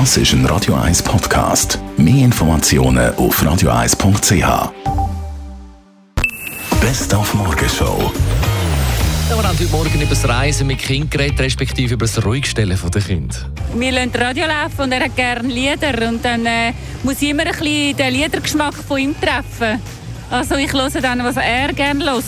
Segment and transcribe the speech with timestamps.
[0.00, 1.78] Das ist ein Radio 1 Podcast.
[1.96, 4.72] Mehr Informationen auf radio1.ch.
[6.80, 8.10] Best auf Morgenshow.
[9.30, 12.76] Ja, wir haben heute Morgen über das Reisen mit Kindern geredet, respektive über das Ruhigstellen
[12.92, 13.36] der Kinder.
[13.76, 16.08] Wir lassen Radio laufen und er hat gerne Lieder.
[16.08, 16.72] Und dann äh,
[17.04, 19.80] muss ich immer ein bisschen den Liedergeschmack von ihm treffen.
[20.28, 22.24] Also ich höre dann, was er gerne hört.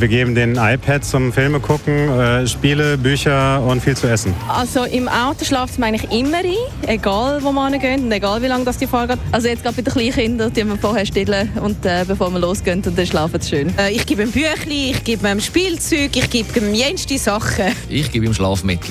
[0.00, 4.34] Wir geben den iPad zum Filme gucken, äh, Spiele, Bücher und viel zu essen.
[4.48, 6.54] Also im Auto schlaft man eigentlich immer ein,
[6.86, 9.18] egal wo man gehen und egal wie lange das die Fahrt geht.
[9.30, 12.38] Also jetzt gerade bei den kleinen Kindern, die wir vorher stillen und äh, bevor wir
[12.38, 13.78] losgehen und dann schlafen sie schön.
[13.78, 17.66] Äh, ich gebe ihm Büchli, ich gebe ihm Spielzeug, ich gebe ihm jenste Sachen.
[17.90, 18.88] Ich gebe ihm Schlafmittel.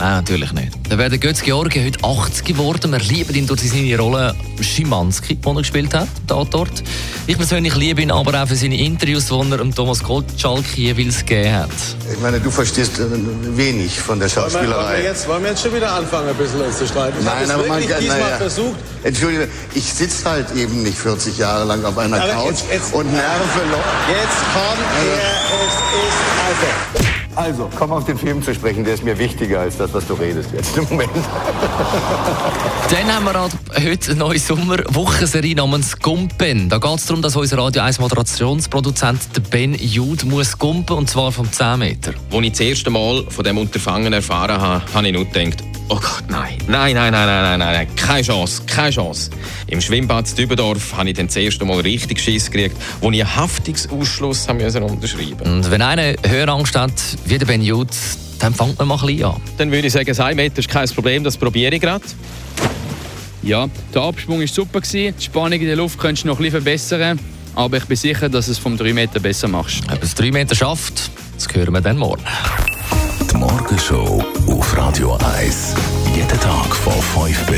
[0.00, 0.72] Nein, natürlich nicht.
[0.88, 2.90] Dann wäre der Götz Georgi heute 80 geworden.
[2.92, 6.82] Wir lieben ihn durch seine Rolle Schimanski, die er gespielt hat, dort.
[7.26, 11.54] Ich persönlich liebe ihn aber auch für seine Interviews, die er Thomas Gottschalk jeweils gegeben
[11.54, 11.68] hat.
[12.10, 13.02] Ich meine, du verstehst äh,
[13.58, 15.02] wenig von der wir, wollen, wir Schauspielerei.
[15.02, 17.18] jetzt, wollen wir jetzt schon wieder anfangen, ein bisschen uns zu streiten?
[17.20, 18.36] Ich Nein, aber man kann, diesmal naja.
[18.38, 18.78] versucht.
[19.04, 22.94] Entschuldige, ich sitze halt eben nicht 40 Jahre lang auf einer Aber Couch jetzt- jetzt-
[22.94, 23.84] und nerve Leute.
[24.08, 25.18] Jetzt kommt er,
[25.60, 25.74] es
[26.08, 27.10] ist also.
[27.36, 30.14] Also, komm auf den Film zu sprechen, der ist mir wichtiger als das, was du
[30.14, 31.10] redest jetzt im Moment.
[32.90, 36.68] Dann haben wir halt heute eine neue Sommerwochenserie namens Gumpen.
[36.68, 41.08] Da geht es darum, dass unser Radio 1 Moderationsproduzent der Ben Jude muss gumpen und
[41.08, 42.14] zwar vom 10 Meter.
[42.32, 45.96] Als ich das erste Mal von dem Unterfangen erfahren habe, habe ich nur gedacht, oh
[45.96, 46.39] Gott, nein,
[46.70, 49.30] nein, nein, nein, nein, nein, nein, keine Chance, keine Chance.
[49.66, 53.36] Im Schwimmbad Dübendorf habe ich dann das erste Mal richtig Schiss gekriegt, wo ich einen
[53.36, 56.92] Haftungsausschluss haben müssen unterschreiben Und wenn einer Hörangst hat,
[57.24, 57.90] wie der Ben Jude,
[58.38, 59.40] dann fängt man mal ein bisschen an.
[59.58, 62.04] Dann würde ich sagen, 1 Meter ist kein Problem, das probiere ich gerade.
[63.42, 64.80] Ja, der Absprung war super.
[64.80, 67.18] Die Spannung in der Luft könntest du noch ein bisschen verbessern.
[67.54, 69.82] Aber ich bin sicher, dass du es vom 3 Meter besser machst.
[69.92, 72.22] Ob es 3 Meter schafft, das hören wir dann morgen.
[73.30, 75.74] Die Morgenshow auf Radio 1.
[76.14, 76.39] Jeden Tag von 5